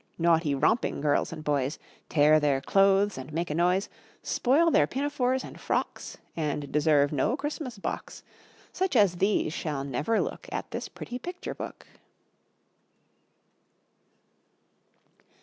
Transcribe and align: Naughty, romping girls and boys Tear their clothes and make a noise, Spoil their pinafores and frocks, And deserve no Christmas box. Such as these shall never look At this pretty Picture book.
Naughty, 0.17 0.55
romping 0.55 0.99
girls 0.99 1.31
and 1.31 1.43
boys 1.43 1.77
Tear 2.09 2.39
their 2.39 2.59
clothes 2.59 3.19
and 3.19 3.31
make 3.31 3.51
a 3.51 3.53
noise, 3.53 3.87
Spoil 4.23 4.71
their 4.71 4.87
pinafores 4.87 5.43
and 5.43 5.61
frocks, 5.61 6.17
And 6.35 6.71
deserve 6.71 7.11
no 7.11 7.37
Christmas 7.37 7.77
box. 7.77 8.23
Such 8.73 8.95
as 8.95 9.17
these 9.17 9.53
shall 9.53 9.83
never 9.83 10.19
look 10.19 10.49
At 10.51 10.71
this 10.71 10.89
pretty 10.89 11.19
Picture 11.19 11.53
book. 11.53 11.85